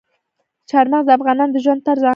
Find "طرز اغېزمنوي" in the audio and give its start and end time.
1.85-2.09